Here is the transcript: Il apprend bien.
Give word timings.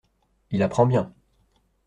Il 0.49 0.63
apprend 0.63 0.87
bien. 0.87 1.13